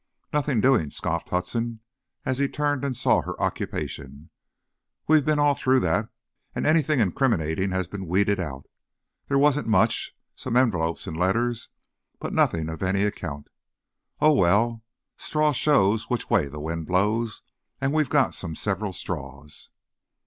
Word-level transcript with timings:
"Nothing 0.33 0.61
doing!" 0.61 0.89
scoffed 0.89 1.29
Hudson, 1.29 1.79
as 2.25 2.39
he 2.39 2.47
turned 2.49 2.83
and 2.83 2.97
saw 2.97 3.21
her 3.21 3.39
occupation, 3.39 4.31
"we 5.07 5.21
been 5.21 5.37
all 5.37 5.53
through 5.53 5.79
that, 5.81 6.09
and 6.55 6.65
anything 6.65 6.99
incriminating 6.99 7.69
has 7.69 7.87
been 7.87 8.07
weeded 8.07 8.39
out. 8.39 8.65
They 9.29 9.35
wasn't 9.35 9.67
much, 9.67 10.17
some 10.33 10.57
envelopes 10.57 11.05
and 11.05 11.15
letters, 11.15 11.69
but 12.17 12.33
nothing 12.33 12.67
of 12.67 12.81
any 12.81 13.03
account. 13.03 13.49
Oh, 14.19 14.33
well, 14.33 14.83
straws 15.17 15.55
show 15.57 15.95
which 16.07 16.31
way 16.31 16.47
the 16.47 16.59
wind 16.59 16.87
blows, 16.87 17.43
and 17.79 17.93
we've 17.93 18.09
got 18.09 18.33
some 18.33 18.55
several 18.55 18.93
straws!" 18.93 19.69